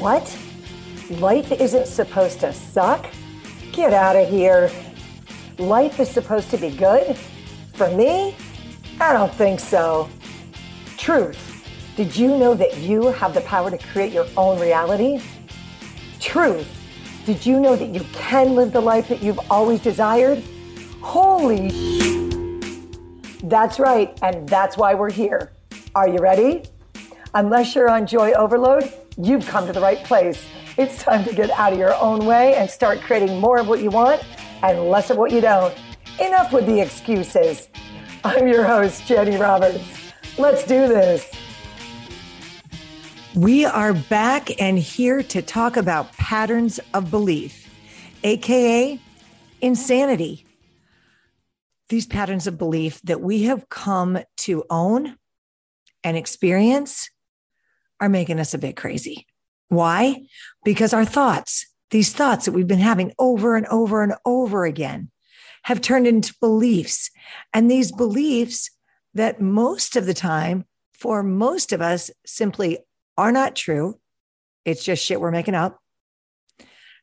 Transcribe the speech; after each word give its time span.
What? 0.00 0.34
Life 1.10 1.52
isn't 1.52 1.86
supposed 1.86 2.40
to 2.40 2.54
suck? 2.54 3.06
Get 3.70 3.92
out 3.92 4.16
of 4.16 4.30
here. 4.30 4.70
Life 5.58 6.00
is 6.00 6.10
supposed 6.10 6.48
to 6.52 6.56
be 6.56 6.70
good? 6.70 7.18
For 7.74 7.90
me? 7.90 8.34
I 8.98 9.12
don't 9.12 9.34
think 9.34 9.60
so. 9.60 10.08
Truth. 10.96 11.66
Did 11.96 12.16
you 12.16 12.28
know 12.28 12.54
that 12.54 12.78
you 12.78 13.08
have 13.08 13.34
the 13.34 13.42
power 13.42 13.70
to 13.70 13.76
create 13.76 14.10
your 14.10 14.26
own 14.38 14.58
reality? 14.58 15.20
Truth. 16.18 16.66
Did 17.26 17.44
you 17.44 17.60
know 17.60 17.76
that 17.76 17.90
you 17.90 18.00
can 18.14 18.54
live 18.54 18.72
the 18.72 18.80
life 18.80 19.06
that 19.08 19.22
you've 19.22 19.40
always 19.50 19.80
desired? 19.80 20.42
Holy. 21.02 21.68
That's 23.42 23.78
right, 23.78 24.18
and 24.22 24.48
that's 24.48 24.78
why 24.78 24.94
we're 24.94 25.10
here. 25.10 25.52
Are 25.94 26.08
you 26.08 26.20
ready? 26.20 26.62
Unless 27.34 27.74
you're 27.74 27.90
on 27.90 28.06
joy 28.06 28.32
overload, 28.32 28.90
you've 29.16 29.46
come 29.46 29.66
to 29.66 29.72
the 29.72 29.80
right 29.80 30.02
place. 30.04 30.46
It's 30.76 31.02
time 31.02 31.24
to 31.24 31.34
get 31.34 31.50
out 31.50 31.72
of 31.72 31.78
your 31.78 31.94
own 31.96 32.24
way 32.26 32.54
and 32.54 32.70
start 32.70 33.00
creating 33.00 33.38
more 33.38 33.58
of 33.58 33.68
what 33.68 33.80
you 33.80 33.90
want 33.90 34.22
and 34.62 34.88
less 34.88 35.10
of 35.10 35.16
what 35.16 35.30
you 35.32 35.40
don't. 35.40 35.74
Enough 36.20 36.52
with 36.52 36.66
the 36.66 36.80
excuses. 36.80 37.68
I'm 38.24 38.46
your 38.46 38.64
host, 38.64 39.08
Jani 39.08 39.36
Roberts. 39.36 39.82
Let's 40.38 40.64
do 40.64 40.86
this. 40.86 41.30
We 43.34 43.64
are 43.64 43.94
back 43.94 44.60
and 44.60 44.78
here 44.78 45.22
to 45.22 45.40
talk 45.40 45.76
about 45.76 46.12
patterns 46.14 46.80
of 46.92 47.10
belief, 47.10 47.68
AKA 48.24 49.00
insanity. 49.60 50.46
These 51.88 52.06
patterns 52.06 52.46
of 52.46 52.58
belief 52.58 53.00
that 53.02 53.20
we 53.20 53.44
have 53.44 53.68
come 53.68 54.18
to 54.38 54.64
own 54.68 55.16
and 56.02 56.16
experience 56.16 57.10
are 58.00 58.08
making 58.08 58.40
us 58.40 58.54
a 58.54 58.58
bit 58.58 58.76
crazy. 58.76 59.26
Why? 59.68 60.22
Because 60.64 60.92
our 60.92 61.04
thoughts, 61.04 61.66
these 61.90 62.12
thoughts 62.12 62.44
that 62.44 62.52
we've 62.52 62.66
been 62.66 62.78
having 62.78 63.12
over 63.18 63.56
and 63.56 63.66
over 63.66 64.02
and 64.02 64.14
over 64.24 64.64
again, 64.64 65.10
have 65.64 65.80
turned 65.80 66.06
into 66.06 66.34
beliefs. 66.40 67.10
And 67.52 67.70
these 67.70 67.92
beliefs 67.92 68.70
that 69.14 69.40
most 69.40 69.96
of 69.96 70.06
the 70.06 70.14
time, 70.14 70.64
for 70.94 71.22
most 71.22 71.72
of 71.72 71.80
us, 71.80 72.10
simply 72.24 72.78
are 73.16 73.32
not 73.32 73.56
true. 73.56 73.98
It's 74.64 74.84
just 74.84 75.04
shit 75.04 75.20
we're 75.20 75.30
making 75.30 75.54
up, 75.54 75.78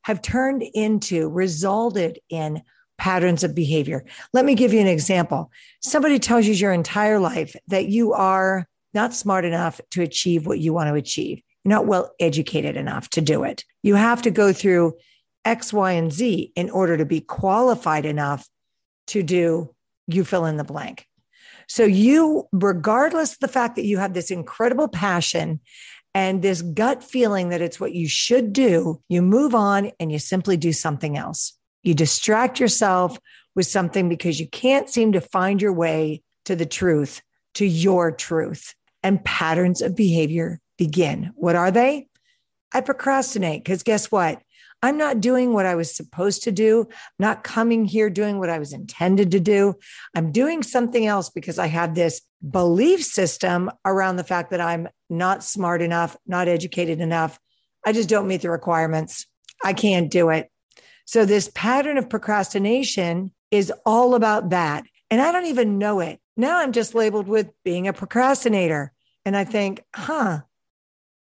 have 0.03 0.21
turned 0.21 0.63
into, 0.73 1.29
resulted 1.29 2.19
in 2.29 2.61
patterns 2.97 3.43
of 3.43 3.53
behavior. 3.53 4.05
Let 4.33 4.45
me 4.45 4.55
give 4.55 4.73
you 4.73 4.79
an 4.79 4.87
example. 4.87 5.51
Somebody 5.81 6.19
tells 6.19 6.45
you 6.45 6.53
your 6.53 6.73
entire 6.73 7.19
life 7.19 7.55
that 7.67 7.87
you 7.87 8.13
are 8.13 8.67
not 8.93 9.13
smart 9.13 9.45
enough 9.45 9.79
to 9.91 10.01
achieve 10.01 10.45
what 10.45 10.59
you 10.59 10.73
want 10.73 10.89
to 10.89 10.95
achieve. 10.95 11.41
You're 11.63 11.75
not 11.75 11.87
well 11.87 12.13
educated 12.19 12.77
enough 12.77 13.09
to 13.11 13.21
do 13.21 13.43
it. 13.43 13.63
You 13.83 13.95
have 13.95 14.21
to 14.23 14.31
go 14.31 14.53
through 14.53 14.97
X, 15.45 15.71
Y, 15.71 15.91
and 15.91 16.11
Z 16.11 16.51
in 16.55 16.69
order 16.69 16.97
to 16.97 17.05
be 17.05 17.21
qualified 17.21 18.05
enough 18.05 18.47
to 19.07 19.23
do 19.23 19.73
you 20.07 20.23
fill 20.23 20.45
in 20.45 20.57
the 20.57 20.63
blank. 20.63 21.05
So, 21.67 21.83
you, 21.83 22.47
regardless 22.53 23.33
of 23.33 23.39
the 23.39 23.47
fact 23.47 23.75
that 23.75 23.85
you 23.85 23.97
have 23.97 24.13
this 24.13 24.31
incredible 24.31 24.87
passion 24.87 25.59
and 26.13 26.41
this 26.41 26.61
gut 26.61 27.03
feeling 27.03 27.49
that 27.49 27.61
it's 27.61 27.79
what 27.79 27.93
you 27.93 28.07
should 28.07 28.53
do, 28.53 29.01
you 29.09 29.21
move 29.21 29.53
on 29.53 29.91
and 29.99 30.11
you 30.11 30.19
simply 30.19 30.55
do 30.55 30.71
something 30.71 31.17
else. 31.17 31.57
You 31.83 31.93
distract 31.93 32.59
yourself 32.59 33.19
with 33.55 33.67
something 33.67 34.07
because 34.07 34.39
you 34.39 34.47
can't 34.47 34.89
seem 34.89 35.11
to 35.11 35.21
find 35.21 35.61
your 35.61 35.73
way 35.73 36.21
to 36.45 36.55
the 36.55 36.65
truth, 36.65 37.21
to 37.57 37.65
your 37.65 38.11
truth. 38.11 38.73
And 39.03 39.23
patterns 39.23 39.81
of 39.81 39.95
behavior 39.95 40.59
begin. 40.77 41.31
What 41.35 41.55
are 41.55 41.71
they? 41.71 42.07
I 42.73 42.81
procrastinate 42.81 43.63
because 43.63 43.83
guess 43.83 44.11
what? 44.11 44.41
I'm 44.83 44.97
not 44.97 45.21
doing 45.21 45.53
what 45.53 45.65
I 45.65 45.75
was 45.75 45.95
supposed 45.95 46.43
to 46.43 46.51
do, 46.51 46.81
I'm 46.81 46.87
not 47.19 47.43
coming 47.43 47.85
here 47.85 48.09
doing 48.09 48.37
what 48.37 48.49
I 48.49 48.59
was 48.59 48.73
intended 48.73 49.31
to 49.31 49.39
do. 49.39 49.75
I'm 50.13 50.31
doing 50.31 50.61
something 50.61 51.05
else 51.05 51.29
because 51.29 51.57
I 51.57 51.67
have 51.67 51.95
this 51.95 52.21
belief 52.47 53.03
system 53.03 53.71
around 53.85 54.17
the 54.17 54.23
fact 54.23 54.51
that 54.51 54.61
I'm 54.61 54.87
not 55.09 55.43
smart 55.43 55.81
enough, 55.81 56.15
not 56.27 56.47
educated 56.47 57.01
enough. 57.01 57.39
I 57.85 57.91
just 57.91 58.09
don't 58.09 58.27
meet 58.27 58.41
the 58.41 58.51
requirements. 58.51 59.25
I 59.63 59.73
can't 59.73 60.11
do 60.11 60.29
it. 60.29 60.51
So, 61.05 61.25
this 61.25 61.49
pattern 61.55 61.97
of 61.97 62.09
procrastination 62.09 63.31
is 63.49 63.71
all 63.85 64.13
about 64.13 64.49
that. 64.49 64.83
And 65.09 65.21
I 65.21 65.31
don't 65.31 65.45
even 65.45 65.77
know 65.79 66.01
it. 66.01 66.19
Now 66.37 66.59
I'm 66.59 66.71
just 66.71 66.93
labeled 66.93 67.27
with 67.27 67.49
being 67.65 67.87
a 67.87 67.93
procrastinator. 67.93 68.93
And 69.25 69.35
I 69.35 69.43
think, 69.43 69.83
huh, 69.93 70.41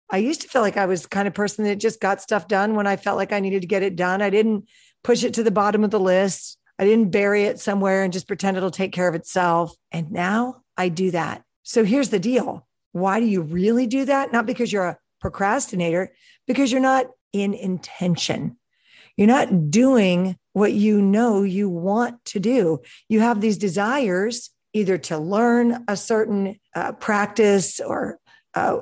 I 0.08 0.18
used 0.18 0.42
to 0.42 0.48
feel 0.48 0.62
like 0.62 0.76
I 0.76 0.86
was 0.86 1.02
the 1.02 1.08
kind 1.08 1.28
of 1.28 1.34
person 1.34 1.64
that 1.64 1.76
just 1.76 2.00
got 2.00 2.22
stuff 2.22 2.48
done 2.48 2.74
when 2.74 2.86
I 2.86 2.96
felt 2.96 3.16
like 3.16 3.32
I 3.32 3.40
needed 3.40 3.62
to 3.62 3.68
get 3.68 3.82
it 3.82 3.96
done. 3.96 4.22
I 4.22 4.30
didn't 4.30 4.68
push 5.04 5.24
it 5.24 5.34
to 5.34 5.42
the 5.42 5.50
bottom 5.50 5.84
of 5.84 5.90
the 5.90 6.00
list. 6.00 6.58
I 6.78 6.84
didn't 6.84 7.10
bury 7.10 7.44
it 7.44 7.60
somewhere 7.60 8.02
and 8.02 8.12
just 8.12 8.26
pretend 8.26 8.56
it'll 8.56 8.70
take 8.70 8.92
care 8.92 9.08
of 9.08 9.14
itself. 9.14 9.74
And 9.92 10.10
now 10.10 10.62
I 10.76 10.88
do 10.88 11.10
that. 11.10 11.42
So 11.62 11.84
here's 11.84 12.08
the 12.08 12.18
deal. 12.18 12.66
Why 12.92 13.20
do 13.20 13.26
you 13.26 13.42
really 13.42 13.86
do 13.86 14.04
that? 14.06 14.32
Not 14.32 14.46
because 14.46 14.72
you're 14.72 14.86
a 14.86 14.98
procrastinator, 15.20 16.12
because 16.46 16.72
you're 16.72 16.80
not 16.80 17.06
in 17.32 17.54
intention. 17.54 18.56
You're 19.16 19.28
not 19.28 19.70
doing 19.70 20.36
what 20.52 20.72
you 20.72 21.02
know 21.02 21.42
you 21.42 21.68
want 21.68 22.24
to 22.26 22.40
do. 22.40 22.80
You 23.08 23.20
have 23.20 23.40
these 23.40 23.58
desires 23.58 24.50
either 24.72 24.98
to 24.98 25.18
learn 25.18 25.84
a 25.88 25.96
certain 25.96 26.58
uh, 26.74 26.92
practice 26.92 27.80
or 27.80 28.18
uh, 28.54 28.78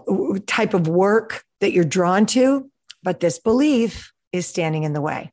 type 0.47 0.75
of 0.75 0.89
work 0.89 1.45
that 1.61 1.73
you're 1.73 1.85
drawn 1.85 2.27
to, 2.27 2.71
but 3.03 3.21
this 3.21 3.39
belief 3.39 4.13
is 4.33 4.47
standing 4.47 4.85
in 4.85 4.93
the 4.93 5.01
way. 5.01 5.33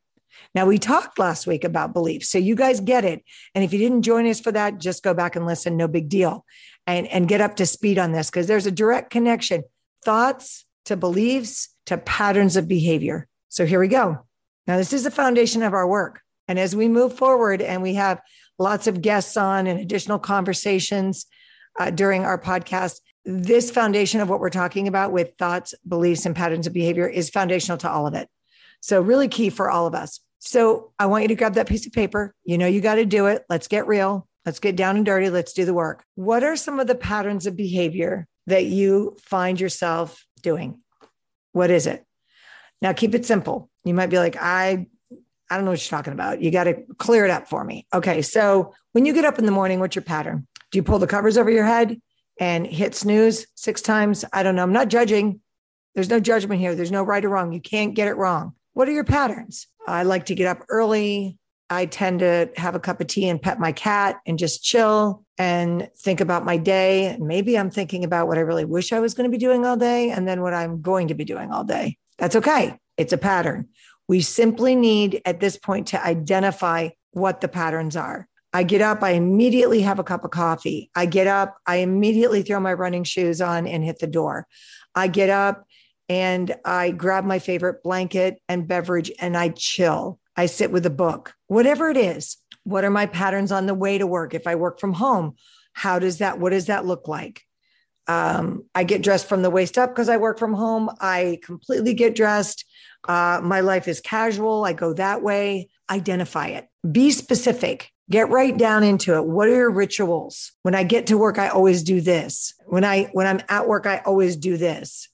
Now, 0.54 0.66
we 0.66 0.78
talked 0.78 1.20
last 1.20 1.48
week 1.48 1.66
about 1.66 1.94
beliefs, 1.94 2.30
so 2.30 2.38
you 2.38 2.56
guys 2.56 2.80
get 2.80 3.04
it. 3.04 3.24
And 3.54 3.64
if 3.64 3.74
you 3.74 3.80
didn't 3.80 4.04
join 4.04 4.26
us 4.26 4.40
for 4.40 4.54
that, 4.54 4.80
just 4.80 5.04
go 5.04 5.14
back 5.14 5.36
and 5.36 5.46
listen. 5.46 5.76
No 5.76 5.88
big 5.88 6.08
deal. 6.08 6.46
And, 6.88 7.08
and 7.08 7.28
get 7.28 7.42
up 7.42 7.58
to 7.58 7.66
speed 7.66 7.98
on 7.98 8.14
this 8.14 8.30
because 8.30 8.48
there's 8.48 8.66
a 8.66 8.72
direct 8.72 9.10
connection 9.10 9.64
thoughts 10.04 10.66
to 10.86 10.96
beliefs 10.96 11.70
to 11.88 11.98
patterns 11.98 12.56
of 12.56 12.68
behavior. 12.68 13.28
So 13.50 13.66
here 13.66 13.80
we 13.80 13.88
go. 13.88 14.26
Now, 14.68 14.78
this 14.78 14.94
is 14.94 15.04
the 15.04 15.12
foundation 15.12 15.64
of 15.64 15.74
our 15.74 15.88
work. 15.88 16.22
And 16.48 16.60
as 16.60 16.76
we 16.76 16.88
move 16.88 17.18
forward 17.18 17.62
and 17.62 17.82
we 17.82 17.96
have 17.96 18.22
lots 18.58 18.88
of 18.88 19.02
guests 19.02 19.38
on 19.38 19.68
and 19.68 19.80
additional 19.80 20.20
conversations 20.20 21.26
uh, 21.80 21.90
during 21.90 22.24
our 22.24 22.40
podcast, 22.40 23.00
this 23.26 23.72
foundation 23.72 24.22
of 24.22 24.30
what 24.30 24.40
we're 24.40 24.50
talking 24.50 24.88
about 24.88 25.12
with 25.12 25.34
thoughts, 25.38 25.74
beliefs, 25.88 26.26
and 26.26 26.36
patterns 26.36 26.68
of 26.68 26.74
behavior 26.74 27.08
is 27.08 27.30
foundational 27.30 27.78
to 27.80 27.90
all 27.90 28.08
of 28.08 28.14
it. 28.14 28.30
So, 28.82 29.02
really 29.02 29.28
key 29.28 29.50
for 29.50 29.70
all 29.70 29.88
of 29.88 29.96
us. 29.96 30.20
So, 30.40 30.94
I 31.00 31.08
want 31.08 31.24
you 31.24 31.28
to 31.30 31.36
grab 31.36 31.56
that 31.56 31.68
piece 31.68 31.88
of 31.88 31.94
paper. 31.94 32.34
You 32.44 32.58
know, 32.58 32.68
you 32.68 32.82
got 32.82 32.96
to 32.96 33.06
do 33.06 33.26
it. 33.26 33.44
Let's 33.50 33.68
get 33.68 33.88
real. 33.88 34.28
Let's 34.46 34.60
get 34.60 34.76
down 34.76 34.96
and 34.96 35.06
dirty. 35.06 35.30
Let's 35.30 35.54
do 35.54 35.66
the 35.66 35.74
work. 35.74 36.04
What 36.14 36.44
are 36.44 36.56
some 36.56 36.80
of 36.80 36.88
the 36.88 36.96
patterns 36.96 37.48
of 37.48 37.56
behavior 37.56 38.28
that 38.46 38.66
you 38.66 39.18
find 39.22 39.60
yourself 39.60 40.24
doing? 40.42 40.82
What 41.52 41.72
is 41.72 41.88
it? 41.88 42.06
Now, 42.82 42.94
keep 42.94 43.16
it 43.16 43.26
simple. 43.26 43.70
You 43.84 43.96
might 43.96 44.12
be 44.12 44.20
like, 44.20 44.36
I, 44.40 44.86
I 45.50 45.56
don't 45.56 45.66
know 45.66 45.72
what 45.72 45.84
you're 45.84 45.98
talking 45.98 46.14
about. 46.14 46.42
You 46.42 46.52
got 46.52 46.66
to 46.66 46.76
clear 46.98 47.26
it 47.26 47.32
up 47.32 47.48
for 47.48 47.64
me. 47.64 47.86
Okay. 47.94 48.22
So, 48.22 48.74
when 48.94 49.06
you 49.06 49.14
get 49.14 49.26
up 49.26 49.38
in 49.38 49.46
the 49.46 49.52
morning, 49.52 49.80
what's 49.80 49.96
your 49.96 50.04
pattern? 50.04 50.48
Do 50.72 50.78
you 50.78 50.84
pull 50.84 51.00
the 51.00 51.08
covers 51.08 51.38
over 51.38 51.50
your 51.50 51.66
head? 51.66 52.00
and 52.40 52.68
hit 52.68 52.96
snooze 52.96 53.48
six 53.56 53.82
times. 53.82 54.26
I 54.34 54.44
don't 54.44 54.56
know. 54.56 54.64
I'm 54.64 54.74
not 54.74 54.90
judging. 54.90 55.42
There's 55.94 56.10
no 56.10 56.20
judgment 56.20 56.60
here. 56.60 56.76
There's 56.76 56.92
no 56.92 57.04
right 57.04 57.24
or 57.24 57.30
wrong. 57.30 57.54
You 57.54 57.62
can't 57.62 57.94
get 57.94 58.08
it 58.08 58.18
wrong. 58.18 58.54
What 58.74 58.90
are 58.90 58.94
your 58.94 59.06
patterns? 59.06 59.68
I 59.88 60.04
like 60.04 60.26
to 60.26 60.36
get 60.36 60.48
up 60.48 60.66
early. 60.68 61.38
I 61.70 61.86
tend 61.86 62.20
to 62.20 62.50
have 62.58 62.76
a 62.76 62.80
cup 62.80 63.02
of 63.02 63.08
tea 63.08 63.30
and 63.30 63.42
pet 63.42 63.60
my 63.60 63.72
cat 63.72 64.20
and 64.26 64.38
just 64.38 64.64
chill 64.64 65.24
and 65.38 65.90
think 65.98 66.20
about 66.20 66.46
my 66.46 66.58
day. 66.58 67.18
Maybe 67.20 67.58
I'm 67.58 67.72
thinking 67.72 68.04
about 68.04 68.28
what 68.28 68.38
I 68.38 68.42
really 68.42 68.66
wish 68.66 68.94
I 68.94 69.00
was 69.00 69.14
going 69.14 69.30
to 69.30 69.36
be 69.36 69.40
doing 69.40 69.66
all 69.66 69.78
day 69.78 70.12
and 70.12 70.28
then 70.28 70.42
what 70.42 70.54
I'm 70.54 70.82
going 70.82 71.08
to 71.08 71.16
be 71.16 71.26
doing 71.26 71.52
all 71.52 71.64
day. 71.64 71.98
That's 72.18 72.36
okay. 72.36 72.78
It's 72.98 73.14
a 73.14 73.18
pattern. 73.18 73.70
We 74.08 74.22
simply 74.22 74.76
need 74.76 75.22
at 75.26 75.40
this 75.40 75.58
point 75.58 75.88
to 75.88 76.06
identify 76.06 76.90
what 77.12 77.42
the 77.42 77.48
patterns 77.48 77.96
are. 77.96 78.28
I 78.54 78.64
get 78.64 78.82
up, 78.82 79.04
I 79.04 79.12
immediately 79.12 79.82
have 79.82 80.00
a 80.00 80.04
cup 80.04 80.24
of 80.24 80.32
coffee. 80.32 80.90
I 80.96 81.08
get 81.08 81.28
up, 81.28 81.58
I 81.66 81.78
immediately 81.78 82.42
throw 82.42 82.60
my 82.60 82.74
running 82.74 83.04
shoes 83.04 83.42
on 83.42 83.68
and 83.68 83.84
hit 83.84 84.00
the 84.00 84.08
door. 84.08 84.48
I 84.96 85.08
get 85.08 85.30
up 85.30 85.66
and 86.08 86.56
I 86.64 86.92
grab 86.92 87.26
my 87.26 87.40
favorite 87.40 87.84
blanket 87.84 88.40
and 88.48 88.68
beverage 88.68 89.12
and 89.20 89.36
I 89.36 89.50
chill. 89.50 90.20
I 90.38 90.46
sit 90.46 90.72
with 90.72 90.86
a 90.86 90.92
book, 90.92 91.34
whatever 91.48 91.90
it 91.90 91.98
is. 91.98 92.38
What 92.64 92.84
are 92.84 92.92
my 92.92 93.08
patterns 93.08 93.52
on 93.52 93.66
the 93.66 93.74
way 93.74 93.98
to 93.98 94.08
work? 94.08 94.34
If 94.34 94.48
I 94.48 94.56
work 94.56 94.80
from 94.80 94.94
home, 94.94 95.36
how 95.74 96.00
does 96.00 96.20
that, 96.20 96.40
what 96.40 96.52
does 96.52 96.68
that 96.68 96.86
look 96.86 97.08
like? 97.08 97.44
Um, 98.08 98.66
I 98.76 98.84
get 98.84 99.02
dressed 99.02 99.28
from 99.28 99.42
the 99.42 99.50
waist 99.50 99.78
up 99.78 99.92
because 99.92 100.10
I 100.10 100.18
work 100.18 100.38
from 100.38 100.54
home. 100.54 100.90
I 101.00 101.40
completely 101.44 101.94
get 101.94 102.16
dressed. 102.16 102.66
Uh, 103.08 103.40
my 103.44 103.62
life 103.62 103.88
is 103.88 104.00
casual. 104.00 104.66
I 104.66 104.74
go 104.74 104.94
that 104.94 105.22
way. 105.22 105.70
Identify 105.90 106.48
it. 106.48 106.68
Be 106.90 107.12
specific. 107.12 107.92
Get 108.10 108.30
right 108.30 108.56
down 108.56 108.84
into 108.84 109.16
it. 109.16 109.26
What 109.26 109.48
are 109.48 109.56
your 109.56 109.72
rituals? 109.72 110.52
When 110.62 110.76
I 110.76 110.84
get 110.84 111.08
to 111.08 111.18
work, 111.18 111.40
I 111.40 111.50
always 111.50 111.82
do 111.82 112.02
this. 112.02 112.54
When 112.66 112.84
I 112.84 113.10
when 113.14 113.26
I'm 113.26 113.42
at 113.50 113.68
work, 113.68 113.88
I 113.88 113.98
always 114.06 114.36
do 114.36 114.58
this. 114.58 115.10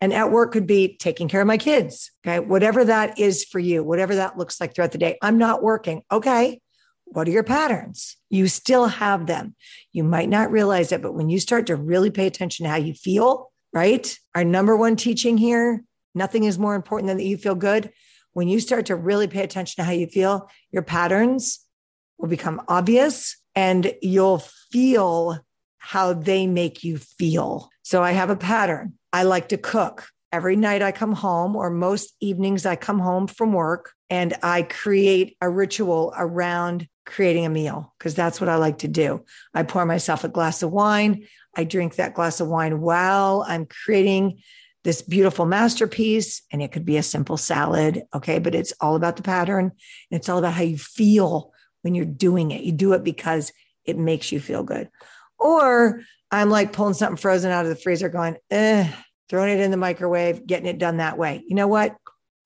And 0.00 0.14
at 0.14 0.32
work 0.32 0.52
could 0.52 0.66
be 0.66 0.96
taking 0.96 1.28
care 1.28 1.42
of 1.42 1.46
my 1.46 1.58
kids. 1.58 2.10
Okay. 2.24 2.40
Whatever 2.40 2.86
that 2.86 3.18
is 3.18 3.44
for 3.44 3.58
you, 3.58 3.84
whatever 3.84 4.14
that 4.14 4.38
looks 4.38 4.58
like 4.58 4.74
throughout 4.74 4.92
the 4.92 4.98
day. 4.98 5.18
I'm 5.20 5.36
not 5.36 5.62
working. 5.62 6.02
Okay. 6.10 6.62
What 7.12 7.26
are 7.26 7.32
your 7.32 7.42
patterns? 7.42 8.16
You 8.28 8.46
still 8.46 8.86
have 8.86 9.26
them. 9.26 9.56
You 9.92 10.04
might 10.04 10.28
not 10.28 10.52
realize 10.52 10.92
it, 10.92 11.02
but 11.02 11.12
when 11.12 11.28
you 11.28 11.40
start 11.40 11.66
to 11.66 11.76
really 11.76 12.10
pay 12.10 12.26
attention 12.26 12.64
to 12.64 12.70
how 12.70 12.76
you 12.76 12.94
feel, 12.94 13.50
right? 13.72 14.16
Our 14.34 14.44
number 14.44 14.76
one 14.76 14.96
teaching 14.96 15.36
here 15.36 15.84
nothing 16.14 16.44
is 16.44 16.58
more 16.58 16.74
important 16.74 17.08
than 17.08 17.18
that 17.18 17.24
you 17.24 17.36
feel 17.36 17.54
good. 17.54 17.90
When 18.32 18.48
you 18.48 18.60
start 18.60 18.86
to 18.86 18.96
really 18.96 19.26
pay 19.26 19.42
attention 19.42 19.82
to 19.82 19.84
how 19.84 19.92
you 19.92 20.06
feel, 20.06 20.48
your 20.70 20.82
patterns 20.82 21.60
will 22.18 22.28
become 22.28 22.62
obvious 22.68 23.36
and 23.54 23.92
you'll 24.02 24.42
feel 24.70 25.38
how 25.78 26.12
they 26.12 26.46
make 26.46 26.84
you 26.84 26.98
feel. 26.98 27.70
So 27.82 28.02
I 28.02 28.12
have 28.12 28.30
a 28.30 28.36
pattern. 28.36 28.94
I 29.12 29.24
like 29.24 29.48
to 29.48 29.56
cook. 29.56 30.08
Every 30.32 30.54
night 30.54 30.80
I 30.80 30.92
come 30.92 31.14
home, 31.14 31.56
or 31.56 31.70
most 31.70 32.14
evenings 32.20 32.64
I 32.64 32.76
come 32.76 33.00
home 33.00 33.26
from 33.26 33.52
work, 33.52 33.92
and 34.08 34.34
I 34.44 34.62
create 34.62 35.36
a 35.40 35.50
ritual 35.50 36.14
around 36.16 36.86
creating 37.10 37.44
a 37.44 37.50
meal 37.50 37.94
because 37.98 38.14
that's 38.14 38.40
what 38.40 38.48
I 38.48 38.56
like 38.56 38.78
to 38.78 38.88
do. 38.88 39.24
I 39.52 39.64
pour 39.64 39.84
myself 39.84 40.24
a 40.24 40.28
glass 40.28 40.62
of 40.62 40.70
wine. 40.70 41.26
I 41.56 41.64
drink 41.64 41.96
that 41.96 42.14
glass 42.14 42.40
of 42.40 42.48
wine 42.48 42.80
while 42.80 43.44
I'm 43.46 43.66
creating 43.66 44.40
this 44.84 45.02
beautiful 45.02 45.44
masterpiece. 45.44 46.42
And 46.50 46.62
it 46.62 46.72
could 46.72 46.84
be 46.84 46.96
a 46.96 47.02
simple 47.02 47.36
salad. 47.36 48.04
Okay. 48.14 48.38
But 48.38 48.54
it's 48.54 48.72
all 48.80 48.96
about 48.96 49.16
the 49.16 49.22
pattern. 49.22 49.72
It's 50.10 50.28
all 50.28 50.38
about 50.38 50.54
how 50.54 50.62
you 50.62 50.78
feel 50.78 51.52
when 51.82 51.94
you're 51.94 52.04
doing 52.04 52.50
it. 52.50 52.62
You 52.62 52.72
do 52.72 52.92
it 52.94 53.04
because 53.04 53.52
it 53.84 53.98
makes 53.98 54.32
you 54.32 54.40
feel 54.40 54.62
good. 54.62 54.88
Or 55.38 56.02
I'm 56.30 56.50
like 56.50 56.72
pulling 56.72 56.94
something 56.94 57.16
frozen 57.16 57.50
out 57.50 57.64
of 57.64 57.70
the 57.70 57.76
freezer, 57.76 58.08
going, 58.08 58.36
eh, 58.50 58.90
throwing 59.28 59.50
it 59.50 59.60
in 59.60 59.70
the 59.70 59.76
microwave, 59.76 60.46
getting 60.46 60.66
it 60.66 60.78
done 60.78 60.98
that 60.98 61.18
way. 61.18 61.42
You 61.46 61.56
know 61.56 61.68
what? 61.68 61.96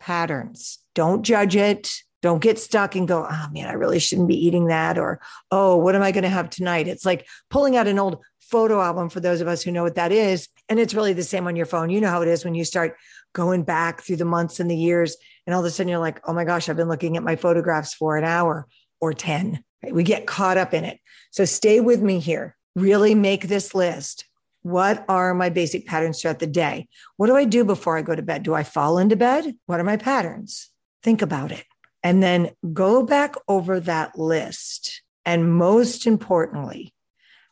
Patterns. 0.00 0.78
Don't 0.94 1.22
judge 1.22 1.56
it. 1.56 1.92
Don't 2.24 2.42
get 2.42 2.58
stuck 2.58 2.96
and 2.96 3.06
go, 3.06 3.26
oh 3.30 3.46
man, 3.52 3.68
I 3.68 3.74
really 3.74 3.98
shouldn't 3.98 4.28
be 4.28 4.46
eating 4.46 4.68
that. 4.68 4.96
Or, 4.96 5.20
oh, 5.50 5.76
what 5.76 5.94
am 5.94 6.00
I 6.00 6.10
going 6.10 6.22
to 6.22 6.30
have 6.30 6.48
tonight? 6.48 6.88
It's 6.88 7.04
like 7.04 7.26
pulling 7.50 7.76
out 7.76 7.86
an 7.86 7.98
old 7.98 8.24
photo 8.40 8.80
album 8.80 9.10
for 9.10 9.20
those 9.20 9.42
of 9.42 9.48
us 9.48 9.62
who 9.62 9.70
know 9.70 9.82
what 9.82 9.96
that 9.96 10.10
is. 10.10 10.48
And 10.70 10.80
it's 10.80 10.94
really 10.94 11.12
the 11.12 11.22
same 11.22 11.46
on 11.46 11.54
your 11.54 11.66
phone. 11.66 11.90
You 11.90 12.00
know 12.00 12.08
how 12.08 12.22
it 12.22 12.28
is 12.28 12.42
when 12.42 12.54
you 12.54 12.64
start 12.64 12.96
going 13.34 13.62
back 13.62 14.00
through 14.00 14.16
the 14.16 14.24
months 14.24 14.58
and 14.58 14.70
the 14.70 14.76
years. 14.76 15.18
And 15.46 15.52
all 15.52 15.60
of 15.60 15.66
a 15.66 15.70
sudden 15.70 15.90
you're 15.90 15.98
like, 15.98 16.20
oh 16.26 16.32
my 16.32 16.44
gosh, 16.44 16.70
I've 16.70 16.78
been 16.78 16.88
looking 16.88 17.18
at 17.18 17.22
my 17.22 17.36
photographs 17.36 17.92
for 17.92 18.16
an 18.16 18.24
hour 18.24 18.66
or 19.02 19.12
10. 19.12 19.62
We 19.90 20.02
get 20.02 20.26
caught 20.26 20.56
up 20.56 20.72
in 20.72 20.84
it. 20.84 20.98
So 21.30 21.44
stay 21.44 21.80
with 21.80 22.00
me 22.00 22.20
here 22.20 22.56
really 22.74 23.14
make 23.14 23.48
this 23.48 23.74
list. 23.74 24.24
What 24.62 25.04
are 25.08 25.34
my 25.34 25.50
basic 25.50 25.86
patterns 25.86 26.20
throughout 26.20 26.38
the 26.38 26.46
day? 26.46 26.88
What 27.16 27.26
do 27.26 27.36
I 27.36 27.44
do 27.44 27.64
before 27.64 27.98
I 27.98 28.02
go 28.02 28.14
to 28.14 28.22
bed? 28.22 28.42
Do 28.42 28.54
I 28.54 28.62
fall 28.62 28.98
into 28.98 29.16
bed? 29.16 29.54
What 29.66 29.78
are 29.78 29.84
my 29.84 29.96
patterns? 29.96 30.70
Think 31.02 31.22
about 31.22 31.52
it. 31.52 31.64
And 32.04 32.22
then 32.22 32.50
go 32.72 33.02
back 33.02 33.34
over 33.48 33.80
that 33.80 34.16
list. 34.16 35.02
And 35.24 35.52
most 35.52 36.06
importantly, 36.06 36.94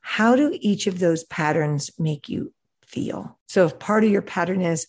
how 0.03 0.37
do 0.37 0.57
each 0.61 0.87
of 0.87 0.99
those 0.99 1.25
patterns 1.25 1.91
make 1.99 2.29
you 2.29 2.53
feel? 2.85 3.39
So 3.49 3.67
if 3.67 3.79
part 3.79 4.05
of 4.05 4.11
your 4.11 4.23
pattern 4.23 4.61
is, 4.61 4.87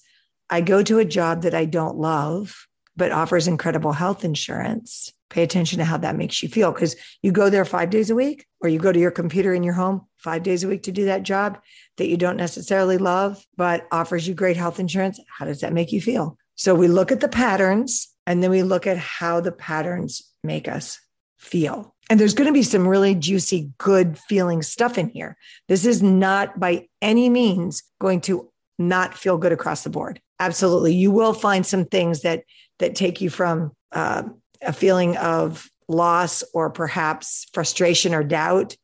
I 0.49 0.61
go 0.61 0.83
to 0.83 0.99
a 0.99 1.05
job 1.05 1.43
that 1.43 1.55
I 1.55 1.65
don't 1.65 1.97
love, 1.97 2.67
but 2.95 3.11
offers 3.11 3.47
incredible 3.47 3.93
health 3.93 4.25
insurance, 4.25 5.13
pay 5.33 5.41
attention 5.41 5.79
to 5.79 5.85
how 5.85 5.97
that 5.97 6.15
makes 6.15 6.43
you 6.43 6.49
feel 6.49 6.71
because 6.71 6.95
you 7.23 7.31
go 7.31 7.49
there 7.49 7.65
five 7.65 7.89
days 7.89 8.09
a 8.11 8.15
week 8.15 8.45
or 8.61 8.69
you 8.69 8.77
go 8.77 8.91
to 8.91 8.99
your 8.99 9.11
computer 9.11 9.53
in 9.53 9.63
your 9.63 9.73
home 9.73 10.05
five 10.17 10.43
days 10.43 10.63
a 10.63 10.67
week 10.67 10.83
to 10.83 10.91
do 10.91 11.05
that 11.05 11.23
job 11.23 11.57
that 11.97 12.07
you 12.07 12.17
don't 12.17 12.37
necessarily 12.37 12.99
love 12.99 13.43
but 13.57 13.87
offers 13.91 14.27
you 14.27 14.35
great 14.35 14.57
health 14.57 14.79
insurance 14.79 15.19
how 15.27 15.43
does 15.43 15.61
that 15.61 15.73
make 15.73 15.91
you 15.91 15.99
feel 15.99 16.37
so 16.53 16.75
we 16.75 16.87
look 16.87 17.11
at 17.11 17.19
the 17.19 17.27
patterns 17.27 18.12
and 18.25 18.41
then 18.41 18.49
we 18.49 18.63
look 18.63 18.87
at 18.87 18.97
how 18.97 19.39
the 19.39 19.51
patterns 19.51 20.21
make 20.43 20.67
us 20.67 20.99
feel 21.37 21.93
and 22.09 22.19
there's 22.19 22.33
going 22.33 22.47
to 22.47 22.53
be 22.53 22.63
some 22.63 22.87
really 22.87 23.15
juicy 23.15 23.71
good 23.77 24.17
feeling 24.17 24.61
stuff 24.61 24.97
in 24.97 25.09
here 25.09 25.35
this 25.67 25.85
is 25.85 26.01
not 26.01 26.59
by 26.59 26.87
any 27.01 27.29
means 27.29 27.83
going 27.99 28.21
to 28.21 28.49
not 28.79 29.13
feel 29.13 29.37
good 29.37 29.51
across 29.51 29.83
the 29.83 29.89
board 29.89 30.21
absolutely 30.39 30.93
you 30.93 31.11
will 31.11 31.33
find 31.33 31.65
some 31.65 31.85
things 31.85 32.21
that 32.21 32.43
that 32.79 32.95
take 32.95 33.21
you 33.21 33.29
from 33.29 33.71
uh, 33.91 34.23
a 34.61 34.73
feeling 34.73 35.17
of 35.17 35.69
loss 35.87 36.43
or 36.53 36.69
perhaps 36.69 37.47
frustration 37.53 38.13
or 38.13 38.23
doubt 38.23 38.75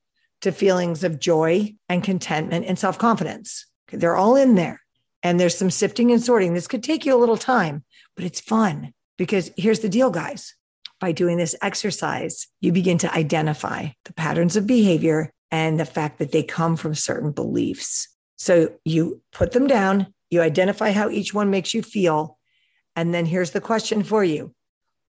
to 0.42 0.52
feelings 0.52 1.04
of 1.04 1.20
joy 1.20 1.74
and 1.88 2.04
contentment 2.04 2.66
and 2.66 2.80
self 2.80 2.98
confidence. 2.98 3.66
They're 3.92 4.16
all 4.16 4.36
in 4.36 4.56
there. 4.56 4.82
And 5.22 5.40
there's 5.40 5.58
some 5.58 5.70
sifting 5.70 6.12
and 6.12 6.24
sorting. 6.24 6.54
This 6.54 6.68
could 6.68 6.84
take 6.84 7.06
you 7.06 7.14
a 7.14 7.20
little 7.20 7.38
time, 7.38 7.84
but 8.16 8.24
it's 8.24 8.40
fun 8.40 8.94
because 9.19 9.51
here's 9.57 9.81
the 9.81 9.89
deal, 9.89 10.10
guys. 10.10 10.56
By 11.00 11.12
doing 11.12 11.38
this 11.38 11.56
exercise, 11.62 12.48
you 12.62 12.71
begin 12.71 12.98
to 13.00 13.13
identify 13.13 13.89
the 14.06 14.13
patterns 14.13 14.56
of 14.56 14.66
behavior 14.66 15.31
and 15.51 15.80
the 15.80 15.86
fact 15.86 16.19
that 16.19 16.31
they 16.31 16.42
come 16.42 16.77
from 16.77 16.95
certain 16.95 17.31
beliefs. 17.31 18.07
So 18.38 18.74
you 18.86 19.21
put 19.31 19.51
them 19.51 19.68
down, 19.68 20.13
you 20.30 20.42
identify 20.42 20.92
how 20.92 21.10
each 21.10 21.33
one 21.33 21.50
makes 21.50 21.74
you 21.74 21.81
feel. 21.81 22.38
And 22.95 23.13
then 23.13 23.25
here's 23.25 23.51
the 23.51 23.62
question 23.62 24.04
for 24.04 24.24
you 24.24 24.56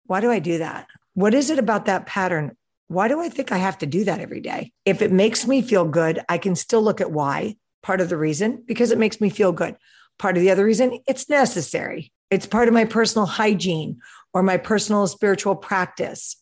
why 0.07 0.21
do 0.21 0.31
I 0.31 0.39
do 0.39 0.59
that? 0.59 0.87
What 1.13 1.35
is 1.35 1.51
it 1.51 1.59
about 1.59 1.85
that 1.85 2.07
pattern? 2.07 2.57
Why 2.89 3.09
do 3.09 3.21
I 3.21 3.29
think 3.29 3.53
I 3.53 3.59
have 3.59 3.77
to 3.79 3.87
do 3.87 4.05
that 4.05 4.21
every 4.21 4.41
day? 4.41 4.73
If 4.87 5.03
it 5.03 5.13
makes 5.13 5.47
me 5.47 5.61
feel 5.61 5.85
good, 5.85 6.21
I 6.31 6.39
can 6.39 6.57
still 6.57 6.81
look 6.81 7.03
at 7.03 7.13
why. 7.13 7.57
Part 7.83 8.01
of 8.01 8.09
the 8.09 8.17
reason, 8.17 8.65
because 8.67 8.91
it 8.91 8.99
makes 8.99 9.21
me 9.21 9.29
feel 9.29 9.53
good. 9.53 9.77
Part 10.19 10.37
of 10.37 10.43
the 10.43 10.51
other 10.51 10.65
reason, 10.65 10.99
it's 11.07 11.29
necessary. 11.29 12.11
It's 12.31 12.47
part 12.47 12.69
of 12.69 12.75
my 12.75 12.85
personal 12.85 13.27
hygiene 13.27 14.01
or 14.35 14.43
my 14.43 14.57
personal 14.57 15.07
spiritual 15.07 15.57
practice. 15.57 16.37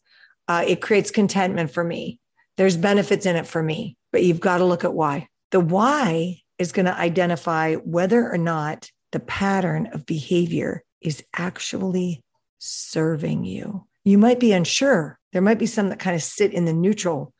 Uh, 0.49 0.65
it 0.67 0.83
creates 0.83 1.11
contentment 1.11 1.71
for 1.71 1.85
me. 1.85 2.21
There's 2.56 2.77
benefits 2.77 3.27
in 3.27 3.37
it 3.37 3.47
for 3.47 3.62
me, 3.62 3.97
but 4.12 4.23
you've 4.23 4.41
got 4.41 4.59
to 4.59 4.65
look 4.65 4.85
at 4.85 4.94
why. 4.94 5.29
The 5.50 5.61
why 5.61 6.41
is 6.59 6.73
going 6.73 6.87
to 6.87 6.99
identify 6.99 7.75
whether 7.75 8.31
or 8.31 8.38
not 8.38 8.91
the 9.12 9.21
pattern 9.21 9.88
of 9.93 10.06
behavior 10.06 10.83
is 11.00 11.23
actually 11.35 12.23
serving 12.59 13.44
you. 13.44 13.87
You 14.05 14.19
might 14.19 14.41
be 14.41 14.53
unsure. 14.53 15.19
There 15.33 15.43
might 15.43 15.59
be 15.59 15.67
some 15.67 15.91
that 15.91 15.99
kind 15.99 16.17
of 16.17 16.23
sit 16.23 16.53
in 16.53 16.65
the 16.65 16.73
neutral, 16.73 17.35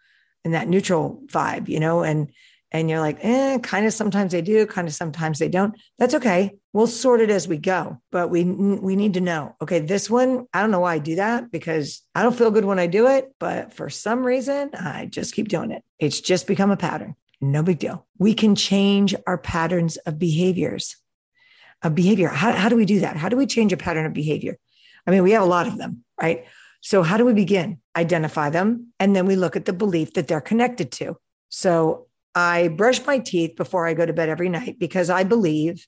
in 0.45 0.53
that 0.53 0.69
neutral 0.69 1.23
vibe, 1.27 1.69
you 1.69 1.81
know, 1.81 2.03
and 2.03 2.31
and 2.77 2.91
you're 2.91 3.01
like, 3.01 3.19
eh, 3.23 3.59
kind 3.59 3.87
of 3.87 3.93
sometimes 3.93 4.33
they 4.33 4.43
do, 4.43 4.67
kind 4.67 4.87
of 4.87 4.95
sometimes 4.95 5.39
they 5.39 5.49
don't. 5.49 5.75
That's 5.99 6.15
okay. 6.15 6.53
We'll 6.73 6.87
sort 6.87 7.21
it 7.21 7.31
as 7.31 7.49
we 7.49 7.57
go. 7.57 8.01
But 8.13 8.29
we 8.29 8.45
we 8.45 8.97
need 8.97 9.15
to 9.15 9.21
know, 9.21 9.57
okay, 9.63 9.81
this 9.81 10.11
one, 10.11 10.47
I 10.53 10.61
don't 10.61 10.71
know 10.71 10.81
why 10.81 10.95
I 10.95 10.99
do 10.99 11.17
that 11.17 11.51
because 11.51 12.03
I 12.15 12.23
don't 12.23 12.37
feel 12.37 12.51
good 12.51 12.65
when 12.65 12.79
I 12.79 12.87
do 12.87 13.07
it, 13.07 13.33
but 13.41 13.73
for 13.73 13.89
some 13.89 14.25
reason, 14.25 14.71
I 14.75 15.07
just 15.07 15.35
keep 15.35 15.49
doing 15.49 15.71
it. 15.71 15.83
It's 15.99 16.21
just 16.21 16.47
become 16.47 16.71
a 16.71 16.77
pattern. 16.77 17.17
No 17.41 17.63
big 17.63 17.79
deal. 17.79 18.07
We 18.19 18.35
can 18.35 18.55
change 18.55 19.15
our 19.27 19.39
patterns 19.39 19.97
of 19.99 20.19
behaviors. 20.19 20.97
Of 21.83 21.95
behavior. 21.95 22.29
How, 22.29 22.53
how 22.53 22.69
do 22.69 22.77
we 22.77 22.87
do 22.87 23.01
that? 23.01 23.17
How 23.17 23.29
do 23.29 23.37
we 23.37 23.47
change 23.47 23.73
a 23.73 23.77
pattern 23.77 24.07
of 24.07 24.13
behavior? 24.13 24.59
I 25.07 25.11
mean, 25.11 25.23
we 25.23 25.33
have 25.33 25.43
a 25.43 25.47
lot 25.47 25.67
of 25.67 25.79
them, 25.79 26.05
right? 26.21 26.45
So, 26.81 27.03
how 27.03 27.17
do 27.17 27.25
we 27.25 27.33
begin? 27.33 27.81
Identify 27.97 28.51
them. 28.51 28.93
And 28.99 29.15
then 29.15 29.27
we 29.27 29.37
look 29.37 29.57
at 29.57 29.65
the 29.65 29.73
belief 29.73 30.15
that 30.15 30.29
they're 30.29 30.41
connected 30.41 30.91
to. 30.93 31.17
So, 31.49 32.07
I 32.37 32.69
brush 32.69 33.05
my 33.07 33.19
teeth 33.19 33.57
before 33.57 33.87
I 33.87 33.95
go 33.95 34.05
to 34.05 34.13
bed 34.13 34.29
every 34.29 34.51
night 34.51 34.79
because 34.79 35.09
I 35.09 35.25
believe 35.25 35.87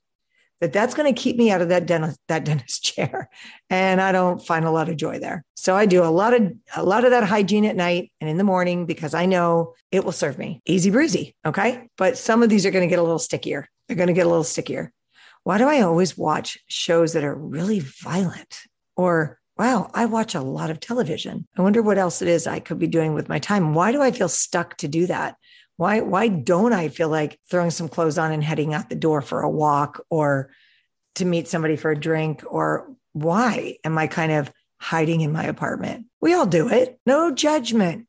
that 0.61 0.73
that's 0.73 0.95
going 0.95 1.15
to 1.15 1.21
keep 1.21 1.37
me 1.37 1.51
out 1.51 1.61
of 1.61 1.69
that 1.69 1.87
dentist, 1.87 2.19
that 2.27 2.45
dentist 2.45 2.83
chair. 2.97 3.29
And 3.71 4.01
I 4.01 4.13
don't 4.13 4.45
find 4.45 4.65
a 4.65 4.71
lot 4.71 4.89
of 4.89 4.97
joy 4.97 5.19
there. 5.19 5.45
So 5.55 5.77
I 5.77 5.85
do 5.85 6.03
a 6.03 6.07
lot 6.07 6.33
of, 6.33 6.51
a 6.75 6.83
lot 6.83 7.05
of 7.05 7.11
that 7.11 7.25
hygiene 7.25 7.67
at 7.67 7.77
night 7.77 8.11
and 8.21 8.29
in 8.29 8.39
the 8.39 8.45
morning 8.45 8.87
because 8.87 9.13
I 9.13 9.27
know 9.27 9.75
it 9.93 10.05
will 10.05 10.13
serve 10.13 10.39
me 10.39 10.63
easy 10.67 10.91
breezy. 10.91 11.37
Okay. 11.47 11.87
But 11.99 12.17
some 12.17 12.43
of 12.43 12.49
these 12.49 12.65
are 12.65 12.71
going 12.71 12.89
to 12.89 12.91
get 12.91 12.99
a 12.99 13.03
little 13.03 13.19
stickier. 13.19 13.69
They're 13.87 13.97
going 13.97 14.09
to 14.09 14.15
get 14.15 14.27
a 14.27 14.31
little 14.31 14.43
stickier. 14.43 14.91
Why 15.45 15.59
do 15.59 15.69
I 15.69 15.83
always 15.83 16.17
watch 16.17 16.59
shows 16.67 17.13
that 17.13 17.25
are 17.25 17.35
really 17.35 17.81
violent? 17.81 18.63
Or, 18.97 19.39
wow, 19.57 19.91
I 19.95 20.07
watch 20.07 20.35
a 20.35 20.41
lot 20.41 20.71
of 20.71 20.81
television. 20.81 21.47
I 21.57 21.63
wonder 21.63 21.83
what 21.83 21.99
else 21.99 22.21
it 22.21 22.29
is 22.29 22.47
I 22.47 22.59
could 22.59 22.79
be 22.79 22.89
doing 22.89 23.15
with 23.15 23.29
my 23.29 23.39
time. 23.39 23.75
Why 23.75 23.93
do 23.93 24.03
I 24.03 24.11
feel 24.11 24.29
stuck 24.29 24.77
to 24.79 24.89
do 24.89 25.07
that? 25.07 25.37
Why, 25.79 26.01
why 26.01 26.27
don't 26.27 26.73
I 26.73 26.89
feel 26.89 27.09
like 27.09 27.39
throwing 27.49 27.71
some 27.71 27.89
clothes 27.89 28.19
on 28.19 28.33
and 28.33 28.43
heading 28.43 28.75
out 28.75 28.91
the 28.91 28.97
door 28.97 29.23
for 29.23 29.43
a 29.43 29.49
walk 29.49 30.05
or 30.11 30.51
to 31.15 31.25
meet 31.25 31.47
somebody 31.47 31.77
for 31.77 31.93
a 31.93 31.99
drink? 31.99 32.43
Or 32.45 32.93
why 33.13 33.79
am 33.85 33.97
I 33.97 34.09
kind 34.09 34.33
of 34.33 34.53
hiding 34.81 35.21
in 35.21 35.31
my 35.31 35.45
apartment? 35.45 36.07
We 36.21 36.35
all 36.35 36.47
do 36.47 36.69
it. 36.69 36.99
No 37.07 37.31
judgment. 37.31 38.09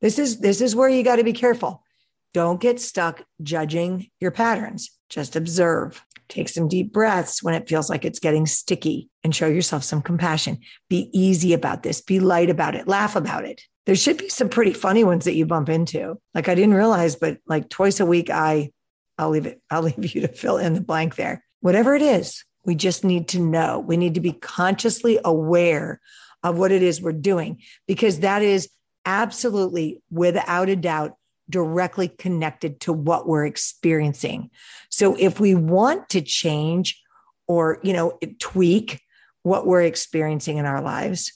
This 0.00 0.18
is 0.18 0.40
this 0.40 0.62
is 0.62 0.74
where 0.74 0.88
you 0.88 1.02
got 1.02 1.16
to 1.16 1.24
be 1.24 1.34
careful. 1.34 1.84
Don't 2.32 2.58
get 2.58 2.80
stuck 2.80 3.22
judging 3.42 4.08
your 4.18 4.30
patterns. 4.30 4.90
Just 5.10 5.36
observe. 5.36 6.02
Take 6.30 6.48
some 6.48 6.68
deep 6.68 6.90
breaths 6.90 7.42
when 7.42 7.52
it 7.52 7.68
feels 7.68 7.90
like 7.90 8.06
it's 8.06 8.20
getting 8.20 8.46
sticky 8.46 9.10
and 9.22 9.36
show 9.36 9.46
yourself 9.46 9.84
some 9.84 10.00
compassion. 10.00 10.60
Be 10.88 11.10
easy 11.12 11.52
about 11.52 11.82
this. 11.82 12.00
Be 12.00 12.18
light 12.18 12.48
about 12.48 12.74
it. 12.74 12.88
Laugh 12.88 13.14
about 13.14 13.44
it. 13.44 13.60
There 13.90 13.96
should 13.96 14.18
be 14.18 14.28
some 14.28 14.48
pretty 14.48 14.72
funny 14.72 15.02
ones 15.02 15.24
that 15.24 15.34
you 15.34 15.46
bump 15.46 15.68
into. 15.68 16.16
Like 16.32 16.48
I 16.48 16.54
didn't 16.54 16.74
realize, 16.74 17.16
but 17.16 17.38
like 17.48 17.68
twice 17.68 17.98
a 17.98 18.06
week, 18.06 18.30
I, 18.30 18.70
I'll 19.18 19.30
leave 19.30 19.46
it, 19.46 19.60
I'll 19.70 19.82
leave 19.82 20.14
you 20.14 20.20
to 20.20 20.28
fill 20.28 20.58
in 20.58 20.74
the 20.74 20.80
blank 20.80 21.16
there. 21.16 21.42
Whatever 21.58 21.96
it 21.96 22.02
is, 22.02 22.44
We 22.64 22.76
just 22.76 23.02
need 23.02 23.26
to 23.30 23.40
know. 23.40 23.80
We 23.80 23.96
need 23.96 24.14
to 24.14 24.20
be 24.20 24.30
consciously 24.30 25.18
aware 25.24 26.00
of 26.44 26.56
what 26.56 26.70
it 26.70 26.84
is 26.84 27.02
we're 27.02 27.10
doing 27.10 27.62
because 27.88 28.20
that 28.20 28.42
is 28.42 28.68
absolutely, 29.04 30.00
without 30.08 30.68
a 30.68 30.76
doubt, 30.76 31.16
directly 31.48 32.06
connected 32.06 32.78
to 32.82 32.92
what 32.92 33.26
we're 33.26 33.46
experiencing. 33.46 34.50
So 34.88 35.16
if 35.18 35.40
we 35.40 35.56
want 35.56 36.10
to 36.10 36.20
change 36.20 37.02
or, 37.48 37.80
you 37.82 37.92
know, 37.92 38.20
tweak 38.38 39.00
what 39.42 39.66
we're 39.66 39.82
experiencing 39.82 40.58
in 40.58 40.64
our 40.64 40.80
lives, 40.80 41.32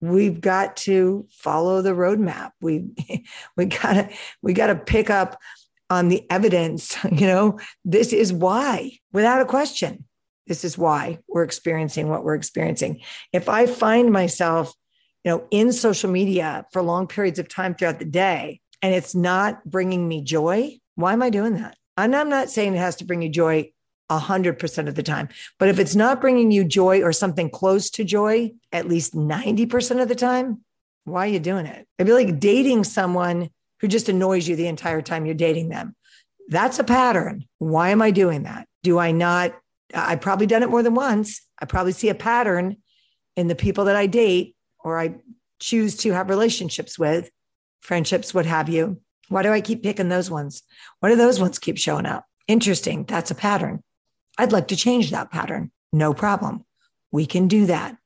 we've 0.00 0.40
got 0.40 0.76
to 0.76 1.26
follow 1.30 1.82
the 1.82 1.90
roadmap. 1.90 2.50
We 2.60 2.86
we 3.56 3.66
gotta 3.66 4.10
we 4.42 4.52
gotta 4.52 4.76
pick 4.76 5.10
up 5.10 5.38
on 5.88 6.08
the 6.08 6.24
evidence. 6.30 6.96
You 7.10 7.26
know, 7.26 7.58
this 7.84 8.12
is 8.12 8.32
why, 8.32 8.92
without 9.12 9.40
a 9.40 9.46
question. 9.46 10.04
This 10.46 10.64
is 10.64 10.78
why 10.78 11.18
we're 11.28 11.44
experiencing 11.44 12.08
what 12.08 12.24
we're 12.24 12.34
experiencing. 12.34 13.02
If 13.32 13.48
I 13.48 13.66
find 13.66 14.10
myself, 14.10 14.72
you 15.24 15.30
know, 15.30 15.46
in 15.50 15.72
social 15.72 16.10
media 16.10 16.66
for 16.72 16.82
long 16.82 17.06
periods 17.06 17.38
of 17.38 17.48
time 17.48 17.74
throughout 17.74 17.98
the 17.98 18.04
day, 18.04 18.60
and 18.82 18.94
it's 18.94 19.14
not 19.14 19.64
bringing 19.64 20.08
me 20.08 20.22
joy, 20.22 20.78
why 20.94 21.12
am 21.12 21.22
I 21.22 21.30
doing 21.30 21.54
that? 21.54 21.76
And 21.96 22.16
I'm 22.16 22.30
not 22.30 22.50
saying 22.50 22.74
it 22.74 22.78
has 22.78 22.96
to 22.96 23.04
bring 23.04 23.22
you 23.22 23.28
joy 23.28 23.70
100% 24.10 24.88
of 24.88 24.94
the 24.94 25.02
time. 25.02 25.28
But 25.58 25.68
if 25.68 25.78
it's 25.78 25.94
not 25.94 26.20
bringing 26.20 26.50
you 26.50 26.64
joy 26.64 27.02
or 27.02 27.12
something 27.12 27.48
close 27.48 27.90
to 27.90 28.04
joy 28.04 28.52
at 28.72 28.88
least 28.88 29.14
90% 29.14 30.02
of 30.02 30.08
the 30.08 30.14
time, 30.14 30.60
why 31.04 31.26
are 31.26 31.30
you 31.30 31.40
doing 31.40 31.66
it? 31.66 31.86
It'd 31.98 32.06
be 32.06 32.12
like 32.12 32.40
dating 32.40 32.84
someone 32.84 33.50
who 33.80 33.88
just 33.88 34.08
annoys 34.08 34.46
you 34.46 34.56
the 34.56 34.66
entire 34.66 35.00
time 35.00 35.24
you're 35.24 35.34
dating 35.34 35.68
them. 35.68 35.94
That's 36.48 36.78
a 36.78 36.84
pattern. 36.84 37.44
Why 37.58 37.90
am 37.90 38.02
I 38.02 38.10
doing 38.10 38.42
that? 38.42 38.66
Do 38.82 38.98
I 38.98 39.12
not? 39.12 39.54
I've 39.94 40.20
probably 40.20 40.46
done 40.46 40.62
it 40.62 40.70
more 40.70 40.82
than 40.82 40.94
once. 40.94 41.40
I 41.58 41.64
probably 41.64 41.92
see 41.92 42.08
a 42.08 42.14
pattern 42.14 42.76
in 43.36 43.48
the 43.48 43.54
people 43.54 43.86
that 43.86 43.96
I 43.96 44.06
date 44.06 44.56
or 44.82 44.98
I 44.98 45.16
choose 45.60 45.96
to 45.98 46.12
have 46.12 46.28
relationships 46.30 46.98
with, 46.98 47.30
friendships, 47.80 48.34
what 48.34 48.46
have 48.46 48.68
you. 48.68 49.00
Why 49.28 49.42
do 49.42 49.52
I 49.52 49.60
keep 49.60 49.82
picking 49.82 50.08
those 50.08 50.30
ones? 50.30 50.62
Why 50.98 51.10
do 51.10 51.16
those 51.16 51.40
ones 51.40 51.58
keep 51.58 51.78
showing 51.78 52.06
up? 52.06 52.26
Interesting. 52.48 53.04
That's 53.04 53.30
a 53.30 53.34
pattern. 53.34 53.82
I'd 54.38 54.52
like 54.52 54.68
to 54.68 54.76
change 54.76 55.10
that 55.10 55.30
pattern. 55.30 55.70
No 55.92 56.14
problem. 56.14 56.64
We 57.12 57.26
can 57.26 57.48
do 57.48 57.66
that. 57.66 57.96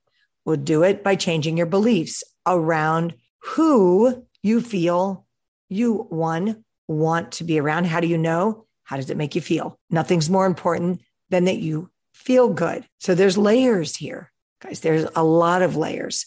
We'll 0.44 0.56
do 0.56 0.82
it 0.82 1.02
by 1.02 1.16
changing 1.16 1.56
your 1.56 1.66
beliefs 1.66 2.22
around 2.46 3.14
who 3.42 4.26
you 4.42 4.60
feel 4.60 5.26
you, 5.68 6.06
one, 6.10 6.64
want 6.88 7.32
to 7.32 7.44
be 7.44 7.58
around. 7.58 7.86
How 7.86 8.00
do 8.00 8.06
you 8.06 8.18
know? 8.18 8.66
How 8.84 8.96
does 8.96 9.10
it 9.10 9.16
make 9.16 9.34
you 9.34 9.40
feel? 9.40 9.78
Nothing's 9.90 10.28
more 10.28 10.46
important 10.46 11.00
than 11.30 11.44
that 11.44 11.58
you 11.58 11.90
feel 12.12 12.48
good. 12.48 12.86
So 12.98 13.14
there's 13.14 13.38
layers 13.38 13.96
here, 13.96 14.30
guys. 14.60 14.80
There's 14.80 15.06
a 15.16 15.24
lot 15.24 15.62
of 15.62 15.76
layers. 15.76 16.26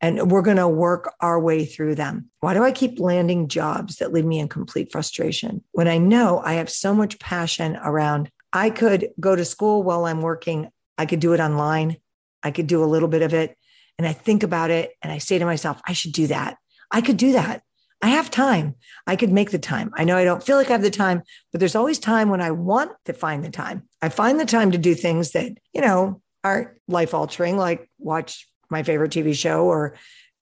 And 0.00 0.30
we're 0.30 0.42
going 0.42 0.58
to 0.58 0.68
work 0.68 1.12
our 1.20 1.40
way 1.40 1.64
through 1.64 1.96
them. 1.96 2.30
Why 2.38 2.54
do 2.54 2.62
I 2.62 2.70
keep 2.70 3.00
landing 3.00 3.48
jobs 3.48 3.96
that 3.96 4.12
leave 4.12 4.24
me 4.24 4.38
in 4.38 4.48
complete 4.48 4.92
frustration 4.92 5.64
when 5.72 5.88
I 5.88 5.98
know 5.98 6.40
I 6.44 6.54
have 6.54 6.70
so 6.70 6.94
much 6.94 7.18
passion 7.18 7.76
around 7.82 8.30
I 8.52 8.70
could 8.70 9.10
go 9.20 9.36
to 9.36 9.44
school 9.44 9.82
while 9.82 10.06
I'm 10.06 10.22
working. 10.22 10.70
I 10.96 11.06
could 11.06 11.20
do 11.20 11.32
it 11.32 11.40
online. 11.40 11.96
I 12.42 12.50
could 12.50 12.66
do 12.66 12.82
a 12.82 12.86
little 12.86 13.08
bit 13.08 13.22
of 13.22 13.34
it. 13.34 13.56
And 13.98 14.06
I 14.06 14.12
think 14.12 14.42
about 14.42 14.70
it 14.70 14.92
and 15.02 15.12
I 15.12 15.18
say 15.18 15.38
to 15.38 15.44
myself, 15.44 15.80
I 15.86 15.92
should 15.92 16.12
do 16.12 16.28
that. 16.28 16.56
I 16.90 17.00
could 17.00 17.16
do 17.16 17.32
that. 17.32 17.62
I 18.00 18.08
have 18.10 18.30
time. 18.30 18.76
I 19.06 19.16
could 19.16 19.32
make 19.32 19.50
the 19.50 19.58
time. 19.58 19.90
I 19.94 20.04
know 20.04 20.16
I 20.16 20.24
don't 20.24 20.42
feel 20.42 20.56
like 20.56 20.68
I 20.68 20.72
have 20.72 20.82
the 20.82 20.90
time, 20.90 21.22
but 21.50 21.58
there's 21.58 21.74
always 21.74 21.98
time 21.98 22.28
when 22.28 22.40
I 22.40 22.52
want 22.52 22.92
to 23.06 23.12
find 23.12 23.44
the 23.44 23.50
time. 23.50 23.88
I 24.00 24.08
find 24.08 24.38
the 24.38 24.46
time 24.46 24.70
to 24.70 24.78
do 24.78 24.94
things 24.94 25.32
that, 25.32 25.52
you 25.72 25.80
know, 25.80 26.22
aren't 26.44 26.70
life 26.86 27.12
altering, 27.12 27.56
like 27.56 27.90
watch 27.98 28.48
my 28.70 28.84
favorite 28.84 29.10
TV 29.10 29.34
show 29.34 29.64
or 29.64 29.96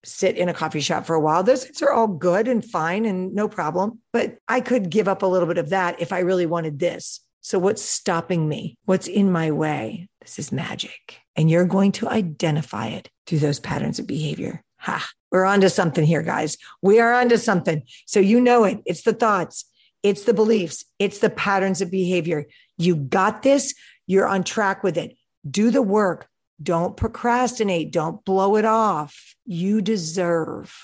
sit 0.05 0.37
in 0.37 0.51
a 0.51 0.55
coffee 0.55 0.81
shop 0.81 1.07
for 1.07 1.15
a 1.15 1.21
while. 1.21 1.43
Those 1.43 1.65
things 1.65 1.81
are 1.81 1.93
all 1.93 2.07
good 2.07 2.47
and 2.47 2.65
fine 2.65 3.07
and 3.07 3.35
no 3.35 3.49
problem. 3.49 4.01
But 4.13 4.37
I 4.47 4.61
could 4.61 4.91
give 4.91 5.09
up 5.09 5.23
a 5.23 5.27
little 5.27 5.49
bit 5.49 5.59
of 5.59 5.71
that 5.71 6.01
if 6.01 6.13
I 6.13 6.21
really 6.21 6.47
wanted 6.47 6.79
this. 6.79 7.21
So, 7.47 7.61
what's 7.61 7.81
stopping 7.81 8.49
me? 8.49 8.77
What's 8.87 9.07
in 9.07 9.31
my 9.31 9.53
way? 9.53 10.09
This 10.21 10.41
is 10.41 10.51
magic. 10.51 11.21
And 11.37 11.49
you're 11.49 11.65
going 11.65 11.93
to 11.93 12.09
identify 12.09 12.89
it 12.89 13.09
through 13.25 13.39
those 13.39 13.61
patterns 13.61 14.01
of 14.01 14.07
behavior. 14.09 14.65
Ha, 14.79 15.09
we're 15.31 15.45
onto 15.45 15.69
something 15.69 16.05
here, 16.05 16.23
guys. 16.23 16.59
We 16.83 16.99
are 16.99 17.13
onto 17.13 17.37
something. 17.37 17.85
So, 18.05 18.19
you 18.19 18.41
know 18.41 18.65
it. 18.65 18.81
It's 18.85 19.03
the 19.03 19.13
thoughts, 19.13 19.65
it's 20.03 20.25
the 20.25 20.35
beliefs, 20.35 20.87
it's 20.99 21.21
the 21.21 21.31
patterns 21.31 21.81
of 21.81 21.89
behavior. 21.89 22.47
You 22.79 22.97
got 22.97 23.45
this. 23.45 23.77
You're 24.09 24.27
on 24.27 24.43
track 24.43 24.83
with 24.83 24.99
it. 24.99 25.17
Do 25.49 25.71
the 25.71 25.83
work. 25.83 26.27
Don't 26.61 26.97
procrastinate. 26.97 27.93
Don't 27.93 28.25
blow 28.25 28.57
it 28.57 28.65
off. 28.65 29.37
You 29.45 29.83
deserve 29.83 30.75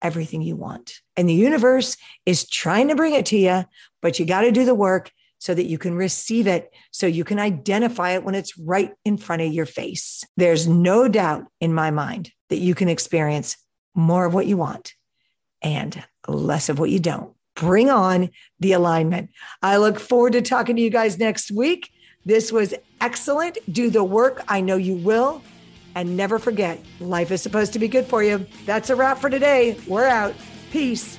everything 0.00 0.40
you 0.40 0.56
want. 0.56 1.02
And 1.18 1.28
the 1.28 1.34
universe 1.34 1.98
is 2.24 2.48
trying 2.48 2.88
to 2.88 2.96
bring 2.96 3.12
it 3.12 3.26
to 3.26 3.36
you, 3.36 3.66
but 4.00 4.18
you 4.18 4.24
got 4.24 4.40
to 4.40 4.52
do 4.52 4.64
the 4.64 4.74
work 4.74 5.10
so 5.42 5.52
that 5.52 5.66
you 5.66 5.76
can 5.76 5.96
receive 5.96 6.46
it, 6.46 6.72
so 6.92 7.04
you 7.04 7.24
can 7.24 7.40
identify 7.40 8.12
it 8.12 8.22
when 8.22 8.36
it's 8.36 8.56
right 8.56 8.92
in 9.04 9.16
front 9.16 9.42
of 9.42 9.52
your 9.52 9.66
face. 9.66 10.22
There's 10.36 10.68
no 10.68 11.08
doubt 11.08 11.46
in 11.60 11.74
my 11.74 11.90
mind 11.90 12.30
that 12.48 12.60
you 12.60 12.76
can 12.76 12.88
experience 12.88 13.56
more 13.92 14.24
of 14.24 14.34
what 14.34 14.46
you 14.46 14.56
want 14.56 14.94
and 15.60 16.00
less 16.28 16.68
of 16.68 16.78
what 16.78 16.90
you 16.90 17.00
don't. 17.00 17.34
Bring 17.56 17.90
on 17.90 18.30
the 18.60 18.74
alignment. 18.74 19.30
I 19.60 19.78
look 19.78 19.98
forward 19.98 20.34
to 20.34 20.42
talking 20.42 20.76
to 20.76 20.82
you 20.82 20.90
guys 20.90 21.18
next 21.18 21.50
week. 21.50 21.90
This 22.24 22.52
was 22.52 22.72
excellent. 23.00 23.58
Do 23.68 23.90
the 23.90 24.04
work. 24.04 24.44
I 24.46 24.60
know 24.60 24.76
you 24.76 24.94
will. 24.94 25.42
And 25.96 26.16
never 26.16 26.38
forget, 26.38 26.78
life 27.00 27.32
is 27.32 27.42
supposed 27.42 27.72
to 27.72 27.80
be 27.80 27.88
good 27.88 28.06
for 28.06 28.22
you. 28.22 28.46
That's 28.64 28.90
a 28.90 28.96
wrap 28.96 29.18
for 29.18 29.28
today. 29.28 29.76
We're 29.88 30.06
out. 30.06 30.36
Peace. 30.70 31.18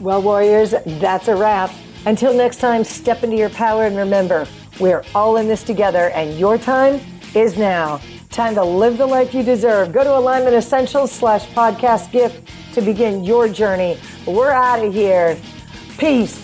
Well, 0.00 0.22
Warriors, 0.22 0.74
that's 0.84 1.28
a 1.28 1.36
wrap. 1.36 1.70
Until 2.06 2.34
next 2.34 2.58
time, 2.58 2.84
step 2.84 3.22
into 3.22 3.36
your 3.36 3.50
power 3.50 3.86
and 3.86 3.96
remember, 3.96 4.46
we're 4.80 5.04
all 5.14 5.36
in 5.36 5.46
this 5.46 5.62
together, 5.62 6.10
and 6.10 6.38
your 6.38 6.58
time 6.58 7.00
is 7.34 7.56
now. 7.56 8.00
Time 8.30 8.54
to 8.56 8.64
live 8.64 8.98
the 8.98 9.06
life 9.06 9.32
you 9.32 9.44
deserve. 9.44 9.92
Go 9.92 10.02
to 10.02 10.18
Alignment 10.18 10.56
Essentials 10.56 11.12
slash 11.12 11.46
podcast 11.50 12.10
gift 12.10 12.50
to 12.74 12.82
begin 12.82 13.22
your 13.22 13.48
journey. 13.48 13.96
We're 14.26 14.50
out 14.50 14.84
of 14.84 14.92
here. 14.92 15.38
Peace. 15.96 16.43